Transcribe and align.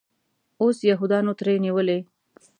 اوس 0.61 0.77
یهودانو 0.91 1.31
ترې 1.39 1.53
نیولی. 1.63 1.99